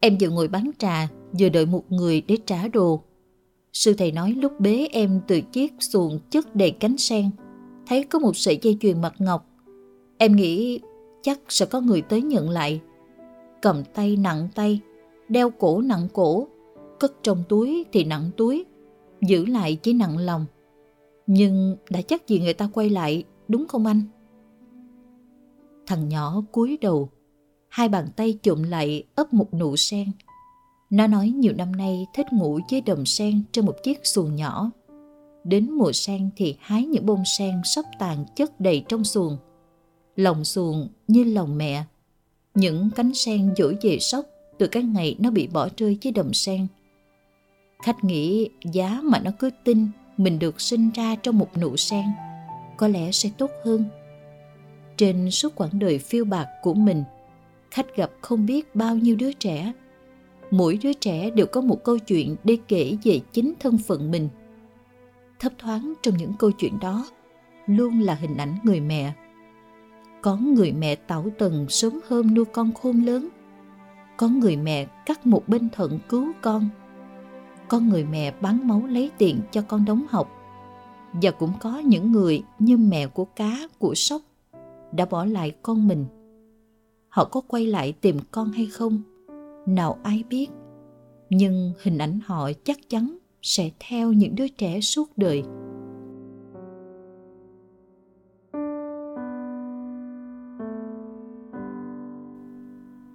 Em 0.00 0.16
vừa 0.20 0.28
ngồi 0.28 0.48
bán 0.48 0.70
trà 0.78 1.08
vừa 1.38 1.48
đợi 1.48 1.66
một 1.66 1.92
người 1.92 2.20
để 2.20 2.36
trả 2.46 2.68
đồ. 2.68 3.02
Sư 3.72 3.94
thầy 3.98 4.12
nói 4.12 4.32
lúc 4.32 4.60
bế 4.60 4.88
em 4.92 5.20
từ 5.26 5.40
chiếc 5.40 5.72
xuồng 5.80 6.18
chất 6.30 6.56
đầy 6.56 6.70
cánh 6.70 6.96
sen, 6.98 7.30
thấy 7.86 8.04
có 8.04 8.18
một 8.18 8.36
sợi 8.36 8.58
dây 8.62 8.76
chuyền 8.80 9.00
mặt 9.00 9.14
ngọc. 9.18 9.46
Em 10.18 10.36
nghĩ 10.36 10.80
chắc 11.22 11.40
sẽ 11.48 11.66
có 11.66 11.80
người 11.80 12.02
tới 12.02 12.22
nhận 12.22 12.50
lại. 12.50 12.80
Cầm 13.62 13.84
tay 13.94 14.16
nặng 14.16 14.48
tay, 14.54 14.80
đeo 15.28 15.50
cổ 15.50 15.80
nặng 15.80 16.08
cổ, 16.12 16.48
cất 16.98 17.12
trong 17.22 17.44
túi 17.48 17.84
thì 17.92 18.04
nặng 18.04 18.30
túi, 18.36 18.64
giữ 19.20 19.46
lại 19.46 19.78
chỉ 19.82 19.92
nặng 19.92 20.18
lòng. 20.18 20.46
Nhưng 21.26 21.76
đã 21.90 22.02
chắc 22.02 22.28
gì 22.28 22.40
người 22.40 22.54
ta 22.54 22.68
quay 22.72 22.90
lại, 22.90 23.24
đúng 23.48 23.66
không 23.68 23.86
anh? 23.86 24.02
Thằng 25.86 26.08
nhỏ 26.08 26.42
cúi 26.52 26.78
đầu, 26.80 27.08
hai 27.68 27.88
bàn 27.88 28.08
tay 28.16 28.38
chụm 28.42 28.62
lại 28.62 29.04
ấp 29.14 29.34
một 29.34 29.54
nụ 29.54 29.76
sen. 29.76 30.06
Nó 30.90 31.06
nói 31.06 31.28
nhiều 31.28 31.52
năm 31.52 31.76
nay 31.76 32.06
thích 32.14 32.26
ngủ 32.32 32.60
dưới 32.68 32.80
đầm 32.80 33.06
sen 33.06 33.42
trên 33.52 33.66
một 33.66 33.76
chiếc 33.82 34.06
xuồng 34.06 34.36
nhỏ. 34.36 34.70
Đến 35.44 35.70
mùa 35.70 35.92
sen 35.92 36.30
thì 36.36 36.56
hái 36.60 36.84
những 36.84 37.06
bông 37.06 37.24
sen 37.38 37.60
sắp 37.64 37.84
tàn 37.98 38.24
chất 38.36 38.60
đầy 38.60 38.84
trong 38.88 39.04
xuồng. 39.04 39.36
Lòng 40.16 40.44
xuồng 40.44 40.88
như 41.08 41.24
lòng 41.24 41.58
mẹ. 41.58 41.84
Những 42.54 42.90
cánh 42.96 43.14
sen 43.14 43.54
dỗi 43.56 43.76
về 43.82 43.98
sóc 44.00 44.26
từ 44.58 44.66
các 44.66 44.84
ngày 44.84 45.16
nó 45.18 45.30
bị 45.30 45.46
bỏ 45.46 45.68
rơi 45.76 45.98
dưới 46.00 46.12
đầm 46.12 46.32
sen. 46.32 46.66
Khách 47.82 48.04
nghĩ 48.04 48.48
giá 48.72 49.00
mà 49.02 49.20
nó 49.20 49.30
cứ 49.38 49.50
tin 49.64 49.86
mình 50.16 50.38
được 50.38 50.60
sinh 50.60 50.90
ra 50.94 51.16
trong 51.22 51.38
một 51.38 51.58
nụ 51.58 51.76
sen 51.76 52.04
có 52.76 52.88
lẽ 52.88 53.12
sẽ 53.12 53.30
tốt 53.38 53.50
hơn. 53.64 53.84
Trên 54.96 55.30
suốt 55.30 55.54
quãng 55.56 55.78
đời 55.78 55.98
phiêu 55.98 56.24
bạc 56.24 56.46
của 56.62 56.74
mình, 56.74 57.04
khách 57.70 57.96
gặp 57.96 58.10
không 58.20 58.46
biết 58.46 58.74
bao 58.74 58.96
nhiêu 58.96 59.16
đứa 59.16 59.32
trẻ 59.32 59.72
mỗi 60.50 60.78
đứa 60.82 60.92
trẻ 60.92 61.30
đều 61.30 61.46
có 61.46 61.60
một 61.60 61.84
câu 61.84 61.98
chuyện 61.98 62.36
để 62.44 62.58
kể 62.68 62.96
về 63.04 63.20
chính 63.32 63.54
thân 63.60 63.78
phận 63.78 64.10
mình. 64.10 64.28
Thấp 65.38 65.52
thoáng 65.58 65.92
trong 66.02 66.16
những 66.16 66.32
câu 66.38 66.50
chuyện 66.50 66.78
đó, 66.80 67.06
luôn 67.66 68.00
là 68.00 68.14
hình 68.14 68.36
ảnh 68.36 68.58
người 68.62 68.80
mẹ. 68.80 69.12
Có 70.22 70.36
người 70.36 70.72
mẹ 70.72 70.94
tảo 70.94 71.26
tần 71.38 71.66
sớm 71.68 72.00
hôm 72.08 72.34
nuôi 72.34 72.44
con 72.44 72.72
khôn 72.74 73.04
lớn. 73.04 73.28
Có 74.16 74.28
người 74.28 74.56
mẹ 74.56 74.86
cắt 75.06 75.26
một 75.26 75.48
bên 75.48 75.68
thận 75.70 75.98
cứu 76.08 76.32
con. 76.40 76.68
Có 77.68 77.80
người 77.80 78.04
mẹ 78.04 78.30
bán 78.40 78.68
máu 78.68 78.82
lấy 78.86 79.10
tiền 79.18 79.40
cho 79.50 79.62
con 79.62 79.84
đóng 79.84 80.04
học. 80.10 80.30
Và 81.12 81.30
cũng 81.30 81.52
có 81.60 81.78
những 81.78 82.12
người 82.12 82.42
như 82.58 82.76
mẹ 82.76 83.06
của 83.06 83.24
cá, 83.24 83.58
của 83.78 83.94
sóc 83.94 84.22
đã 84.92 85.04
bỏ 85.04 85.24
lại 85.24 85.52
con 85.62 85.88
mình. 85.88 86.06
Họ 87.08 87.24
có 87.24 87.40
quay 87.40 87.66
lại 87.66 87.92
tìm 87.92 88.16
con 88.30 88.52
hay 88.52 88.66
không? 88.66 89.02
Nào 89.74 89.98
ai 90.02 90.24
biết. 90.28 90.46
Nhưng 91.30 91.72
hình 91.82 91.98
ảnh 91.98 92.18
họ 92.24 92.50
chắc 92.64 92.78
chắn 92.88 93.18
sẽ 93.42 93.70
theo 93.88 94.12
những 94.12 94.34
đứa 94.34 94.48
trẻ 94.48 94.80
suốt 94.80 95.10
đời. 95.16 95.42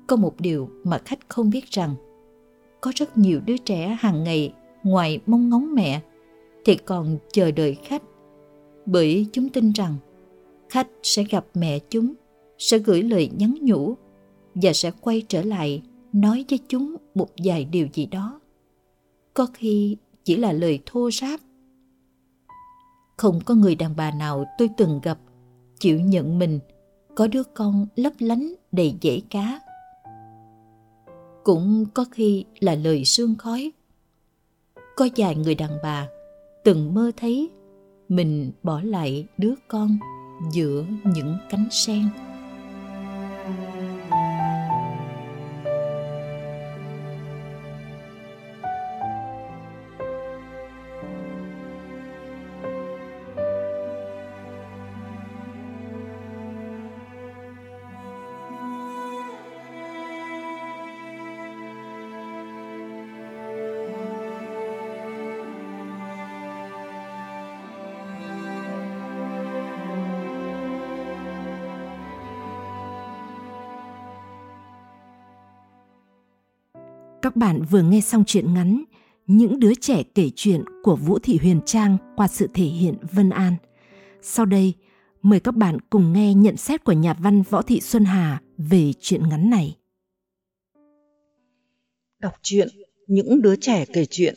Có 0.07 0.15
một 0.15 0.33
điều 0.39 0.69
mà 0.83 0.97
khách 1.05 1.19
không 1.29 1.49
biết 1.49 1.65
rằng, 1.65 1.95
có 2.81 2.91
rất 2.95 3.17
nhiều 3.17 3.39
đứa 3.45 3.57
trẻ 3.57 3.97
hàng 3.99 4.23
ngày 4.23 4.53
ngoài 4.83 5.19
mong 5.25 5.49
ngóng 5.49 5.75
mẹ, 5.75 6.01
thì 6.65 6.75
còn 6.75 7.17
chờ 7.31 7.51
đợi 7.51 7.77
khách. 7.83 8.03
Bởi 8.85 9.27
chúng 9.31 9.49
tin 9.49 9.71
rằng, 9.71 9.95
khách 10.69 10.87
sẽ 11.03 11.23
gặp 11.23 11.45
mẹ 11.53 11.79
chúng, 11.89 12.13
sẽ 12.57 12.77
gửi 12.77 13.03
lời 13.03 13.29
nhắn 13.37 13.55
nhủ 13.61 13.95
và 14.55 14.73
sẽ 14.73 14.91
quay 15.01 15.23
trở 15.27 15.41
lại 15.41 15.81
nói 16.13 16.45
với 16.49 16.59
chúng 16.67 16.95
một 17.15 17.29
vài 17.43 17.65
điều 17.65 17.87
gì 17.93 18.05
đó. 18.05 18.39
Có 19.33 19.47
khi 19.53 19.97
chỉ 20.23 20.35
là 20.35 20.51
lời 20.51 20.79
thô 20.85 21.11
ráp. 21.11 21.39
Không 23.17 23.39
có 23.45 23.55
người 23.55 23.75
đàn 23.75 23.95
bà 23.95 24.11
nào 24.11 24.45
tôi 24.57 24.69
từng 24.77 24.99
gặp 25.03 25.17
chịu 25.79 25.99
nhận 25.99 26.39
mình 26.39 26.59
có 27.15 27.27
đứa 27.27 27.43
con 27.43 27.87
lấp 27.95 28.13
lánh 28.19 28.53
đầy 28.71 28.95
dễ 29.01 29.21
cá. 29.29 29.59
Cũng 31.43 31.85
có 31.93 32.05
khi 32.11 32.45
là 32.59 32.75
lời 32.75 33.05
sương 33.05 33.35
khói. 33.35 33.71
Có 34.95 35.07
vài 35.15 35.35
người 35.35 35.55
đàn 35.55 35.71
bà 35.83 36.07
từng 36.63 36.93
mơ 36.93 37.11
thấy 37.17 37.49
mình 38.09 38.51
bỏ 38.63 38.81
lại 38.81 39.27
đứa 39.37 39.53
con 39.67 39.97
giữa 40.51 40.85
những 41.03 41.37
cánh 41.49 41.67
sen. 41.71 42.09
Các 77.23 77.35
bạn 77.35 77.61
vừa 77.69 77.81
nghe 77.81 78.01
xong 78.01 78.23
chuyện 78.27 78.53
ngắn 78.53 78.83
Những 79.27 79.59
đứa 79.59 79.73
trẻ 79.75 80.03
kể 80.15 80.29
chuyện 80.35 80.63
của 80.83 80.95
Vũ 80.95 81.19
Thị 81.19 81.37
Huyền 81.41 81.61
Trang 81.65 81.97
qua 82.15 82.27
sự 82.27 82.47
thể 82.53 82.63
hiện 82.63 82.95
Vân 83.11 83.29
An. 83.29 83.55
Sau 84.21 84.45
đây, 84.45 84.73
mời 85.21 85.39
các 85.39 85.55
bạn 85.55 85.77
cùng 85.89 86.13
nghe 86.13 86.33
nhận 86.33 86.57
xét 86.57 86.83
của 86.83 86.91
nhà 86.91 87.13
văn 87.13 87.41
Võ 87.41 87.61
Thị 87.61 87.81
Xuân 87.81 88.05
Hà 88.05 88.41
về 88.57 88.93
chuyện 88.99 89.29
ngắn 89.29 89.49
này. 89.49 89.77
Đọc 92.19 92.33
truyện, 92.41 92.67
những 93.07 93.41
đứa 93.41 93.55
trẻ 93.55 93.85
kể 93.93 94.05
chuyện 94.05 94.35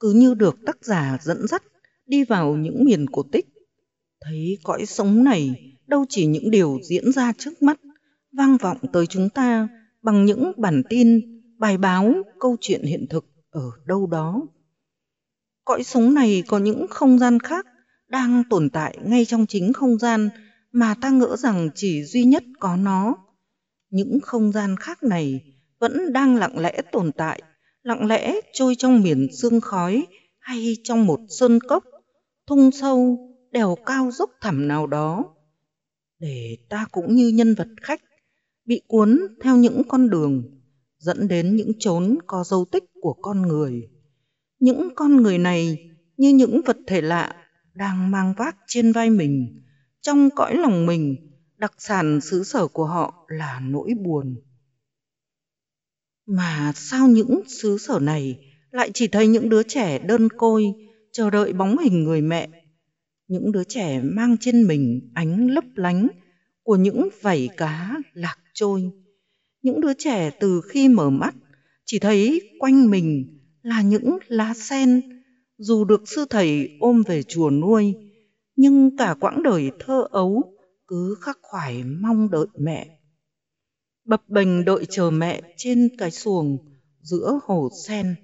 cứ 0.00 0.12
như 0.12 0.34
được 0.34 0.56
tác 0.66 0.84
giả 0.84 1.18
dẫn 1.22 1.46
dắt 1.46 1.62
đi 2.06 2.24
vào 2.24 2.56
những 2.56 2.84
miền 2.84 3.06
cổ 3.12 3.22
tích. 3.32 3.46
Thấy 4.20 4.58
cõi 4.64 4.86
sống 4.86 5.24
này 5.24 5.72
đâu 5.86 6.04
chỉ 6.08 6.26
những 6.26 6.50
điều 6.50 6.78
diễn 6.82 7.12
ra 7.12 7.32
trước 7.38 7.62
mắt, 7.62 7.80
vang 8.32 8.56
vọng 8.56 8.78
tới 8.92 9.06
chúng 9.06 9.28
ta 9.28 9.68
bằng 10.02 10.24
những 10.24 10.52
bản 10.56 10.82
tin 10.88 11.32
bài 11.62 11.78
báo 11.78 12.14
câu 12.40 12.56
chuyện 12.60 12.82
hiện 12.82 13.06
thực 13.10 13.24
ở 13.50 13.70
đâu 13.86 14.06
đó. 14.06 14.42
Cõi 15.64 15.82
sống 15.82 16.14
này 16.14 16.42
có 16.48 16.58
những 16.58 16.86
không 16.90 17.18
gian 17.18 17.40
khác 17.40 17.66
đang 18.08 18.42
tồn 18.50 18.70
tại 18.70 18.98
ngay 19.04 19.24
trong 19.24 19.46
chính 19.46 19.72
không 19.72 19.98
gian 19.98 20.28
mà 20.72 20.94
ta 21.00 21.10
ngỡ 21.10 21.36
rằng 21.36 21.70
chỉ 21.74 22.04
duy 22.04 22.24
nhất 22.24 22.44
có 22.60 22.76
nó. 22.76 23.16
Những 23.90 24.18
không 24.22 24.52
gian 24.52 24.76
khác 24.76 25.02
này 25.02 25.40
vẫn 25.78 26.12
đang 26.12 26.36
lặng 26.36 26.58
lẽ 26.58 26.82
tồn 26.92 27.12
tại, 27.12 27.42
lặng 27.82 28.06
lẽ 28.06 28.34
trôi 28.52 28.74
trong 28.78 29.02
miền 29.02 29.28
sương 29.32 29.60
khói 29.60 30.06
hay 30.38 30.76
trong 30.84 31.06
một 31.06 31.20
sơn 31.28 31.58
cốc, 31.68 31.84
thung 32.46 32.70
sâu, 32.70 33.18
đèo 33.50 33.76
cao 33.86 34.10
dốc 34.10 34.30
thẳm 34.40 34.68
nào 34.68 34.86
đó. 34.86 35.24
Để 36.18 36.56
ta 36.68 36.86
cũng 36.90 37.14
như 37.14 37.28
nhân 37.28 37.54
vật 37.54 37.68
khách, 37.82 38.00
bị 38.64 38.82
cuốn 38.86 39.20
theo 39.42 39.56
những 39.56 39.82
con 39.88 40.10
đường 40.10 40.61
dẫn 41.02 41.28
đến 41.28 41.56
những 41.56 41.72
chốn 41.78 42.18
có 42.26 42.44
dấu 42.44 42.64
tích 42.64 42.84
của 43.00 43.16
con 43.22 43.42
người. 43.42 43.88
Những 44.58 44.88
con 44.96 45.16
người 45.16 45.38
này 45.38 45.90
như 46.16 46.28
những 46.28 46.60
vật 46.66 46.76
thể 46.86 47.00
lạ 47.00 47.34
đang 47.74 48.10
mang 48.10 48.34
vác 48.38 48.56
trên 48.66 48.92
vai 48.92 49.10
mình, 49.10 49.62
trong 50.00 50.30
cõi 50.30 50.56
lòng 50.56 50.86
mình, 50.86 51.16
đặc 51.56 51.72
sản 51.78 52.20
xứ 52.20 52.44
sở 52.44 52.66
của 52.66 52.84
họ 52.84 53.26
là 53.28 53.60
nỗi 53.60 53.94
buồn. 54.04 54.36
Mà 56.26 56.72
sao 56.74 57.08
những 57.08 57.40
xứ 57.48 57.78
sở 57.78 57.98
này 57.98 58.38
lại 58.70 58.90
chỉ 58.94 59.08
thấy 59.08 59.26
những 59.26 59.48
đứa 59.48 59.62
trẻ 59.62 59.98
đơn 59.98 60.28
côi 60.28 60.64
chờ 61.12 61.30
đợi 61.30 61.52
bóng 61.52 61.78
hình 61.78 62.04
người 62.04 62.20
mẹ, 62.20 62.48
những 63.28 63.52
đứa 63.52 63.64
trẻ 63.64 64.00
mang 64.04 64.36
trên 64.40 64.62
mình 64.62 65.10
ánh 65.14 65.50
lấp 65.50 65.64
lánh 65.74 66.08
của 66.62 66.76
những 66.76 67.08
vảy 67.22 67.48
cá 67.56 67.96
lạc 68.12 68.38
trôi. 68.54 69.01
Những 69.62 69.80
đứa 69.80 69.92
trẻ 69.98 70.30
từ 70.40 70.60
khi 70.68 70.88
mở 70.88 71.10
mắt 71.10 71.34
chỉ 71.84 71.98
thấy 71.98 72.50
quanh 72.58 72.90
mình 72.90 73.38
là 73.62 73.82
những 73.82 74.18
lá 74.26 74.54
sen, 74.54 75.02
dù 75.58 75.84
được 75.84 76.02
sư 76.08 76.24
thầy 76.30 76.76
ôm 76.80 77.02
về 77.06 77.22
chùa 77.22 77.50
nuôi, 77.50 77.94
nhưng 78.56 78.96
cả 78.96 79.14
quãng 79.20 79.42
đời 79.42 79.70
thơ 79.80 80.06
ấu 80.10 80.42
cứ 80.86 81.16
khắc 81.20 81.38
khoải 81.42 81.84
mong 81.84 82.30
đợi 82.30 82.46
mẹ. 82.58 82.98
Bập 84.04 84.28
bềnh 84.28 84.64
đợi 84.64 84.86
chờ 84.90 85.10
mẹ 85.10 85.42
trên 85.56 85.88
cái 85.98 86.10
xuồng 86.10 86.58
giữa 87.00 87.40
hồ 87.42 87.68
sen. 87.86 88.14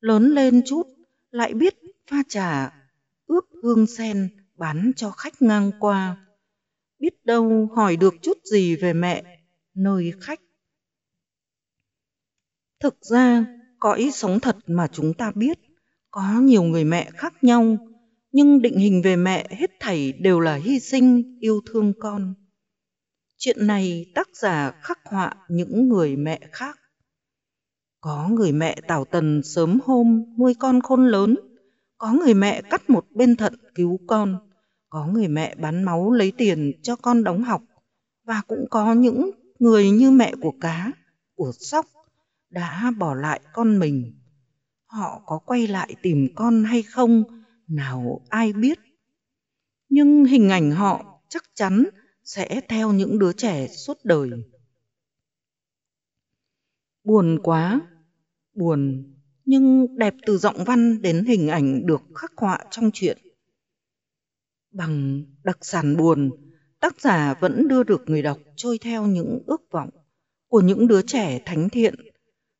Lớn 0.00 0.34
lên 0.34 0.62
chút 0.66 0.82
lại 1.30 1.54
biết 1.54 1.74
pha 2.10 2.22
trà 2.28 2.72
ướp 3.26 3.44
hương 3.62 3.86
sen 3.86 4.28
bán 4.54 4.92
cho 4.96 5.10
khách 5.10 5.42
ngang 5.42 5.70
qua. 5.80 6.26
Biết 6.98 7.24
đâu 7.24 7.68
hỏi 7.76 7.96
được 7.96 8.14
chút 8.22 8.38
gì 8.44 8.76
về 8.76 8.92
mẹ 8.92 9.22
nơi 9.74 10.12
khách. 10.20 10.40
Thực 12.80 12.96
ra, 13.00 13.46
cõi 13.78 14.10
sống 14.12 14.40
thật 14.40 14.56
mà 14.66 14.86
chúng 14.92 15.14
ta 15.14 15.32
biết, 15.34 15.58
có 16.10 16.40
nhiều 16.42 16.62
người 16.62 16.84
mẹ 16.84 17.10
khác 17.14 17.34
nhau, 17.42 17.76
nhưng 18.32 18.62
định 18.62 18.78
hình 18.78 19.02
về 19.02 19.16
mẹ 19.16 19.46
hết 19.50 19.70
thảy 19.80 20.12
đều 20.12 20.40
là 20.40 20.54
hy 20.54 20.80
sinh, 20.80 21.38
yêu 21.40 21.60
thương 21.66 21.92
con. 22.00 22.34
Chuyện 23.36 23.66
này 23.66 24.06
tác 24.14 24.28
giả 24.34 24.72
khắc 24.82 24.98
họa 25.04 25.34
những 25.48 25.88
người 25.88 26.16
mẹ 26.16 26.40
khác. 26.52 26.78
Có 28.00 28.28
người 28.28 28.52
mẹ 28.52 28.80
tảo 28.88 29.04
tần 29.04 29.42
sớm 29.42 29.78
hôm 29.84 30.24
nuôi 30.38 30.54
con 30.54 30.80
khôn 30.80 31.06
lớn, 31.06 31.36
có 31.98 32.12
người 32.12 32.34
mẹ 32.34 32.62
cắt 32.70 32.90
một 32.90 33.06
bên 33.10 33.36
thận 33.36 33.54
cứu 33.74 33.98
con, 34.06 34.50
có 34.88 35.06
người 35.06 35.28
mẹ 35.28 35.54
bán 35.54 35.84
máu 35.84 36.12
lấy 36.12 36.32
tiền 36.38 36.72
cho 36.82 36.96
con 36.96 37.24
đóng 37.24 37.42
học, 37.42 37.62
và 38.24 38.42
cũng 38.46 38.66
có 38.70 38.94
những 38.94 39.30
người 39.58 39.90
như 39.90 40.10
mẹ 40.10 40.34
của 40.40 40.52
cá, 40.60 40.90
của 41.34 41.52
sóc 41.58 41.86
đã 42.56 42.92
bỏ 42.98 43.14
lại 43.14 43.40
con 43.52 43.78
mình. 43.78 44.12
Họ 44.86 45.22
có 45.26 45.38
quay 45.38 45.66
lại 45.66 45.94
tìm 46.02 46.28
con 46.34 46.64
hay 46.64 46.82
không, 46.82 47.24
nào 47.68 48.20
ai 48.28 48.52
biết. 48.52 48.78
Nhưng 49.88 50.24
hình 50.24 50.48
ảnh 50.48 50.70
họ 50.70 51.20
chắc 51.28 51.42
chắn 51.54 51.84
sẽ 52.24 52.60
theo 52.68 52.92
những 52.92 53.18
đứa 53.18 53.32
trẻ 53.32 53.68
suốt 53.68 53.98
đời. 54.04 54.30
Buồn 57.04 57.38
quá, 57.42 57.80
buồn 58.54 59.12
nhưng 59.44 59.96
đẹp 59.98 60.14
từ 60.26 60.38
giọng 60.38 60.64
văn 60.64 61.02
đến 61.02 61.24
hình 61.24 61.48
ảnh 61.48 61.86
được 61.86 62.02
khắc 62.14 62.32
họa 62.36 62.64
trong 62.70 62.90
truyện. 62.92 63.18
Bằng 64.70 65.24
đặc 65.44 65.58
sản 65.60 65.96
buồn, 65.96 66.30
tác 66.80 67.00
giả 67.00 67.34
vẫn 67.40 67.68
đưa 67.68 67.82
được 67.82 68.02
người 68.06 68.22
đọc 68.22 68.38
trôi 68.56 68.78
theo 68.78 69.06
những 69.06 69.42
ước 69.46 69.62
vọng 69.70 69.90
của 70.48 70.60
những 70.60 70.86
đứa 70.86 71.02
trẻ 71.02 71.42
thánh 71.44 71.68
thiện 71.68 71.94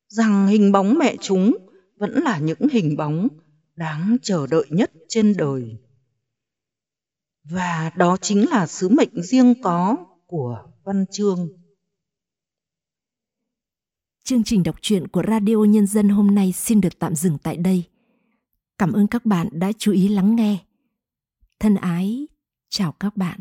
rằng 0.07 0.47
hình 0.47 0.71
bóng 0.71 0.97
mẹ 0.99 1.15
chúng 1.21 1.57
vẫn 1.97 2.11
là 2.11 2.39
những 2.39 2.69
hình 2.71 2.97
bóng 2.97 3.27
đáng 3.75 4.17
chờ 4.21 4.47
đợi 4.47 4.65
nhất 4.69 4.91
trên 5.07 5.37
đời. 5.37 5.77
Và 7.43 7.91
đó 7.97 8.17
chính 8.21 8.49
là 8.49 8.67
sứ 8.67 8.89
mệnh 8.89 9.21
riêng 9.23 9.61
có 9.61 9.97
của 10.25 10.63
văn 10.83 11.05
chương. 11.11 11.49
Chương 14.23 14.43
trình 14.43 14.63
đọc 14.63 14.75
truyện 14.81 15.07
của 15.07 15.23
Radio 15.27 15.55
Nhân 15.55 15.87
dân 15.87 16.09
hôm 16.09 16.35
nay 16.35 16.51
xin 16.51 16.81
được 16.81 16.99
tạm 16.99 17.15
dừng 17.15 17.37
tại 17.43 17.57
đây. 17.57 17.83
Cảm 18.77 18.93
ơn 18.93 19.07
các 19.07 19.25
bạn 19.25 19.49
đã 19.51 19.71
chú 19.77 19.91
ý 19.91 20.07
lắng 20.07 20.35
nghe. 20.35 20.57
Thân 21.59 21.75
ái, 21.75 22.27
chào 22.69 22.91
các 22.91 23.17
bạn. 23.17 23.39